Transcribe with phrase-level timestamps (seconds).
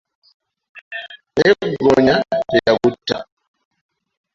[1.35, 2.15] Naye ggoonya
[2.49, 3.17] teyagutta.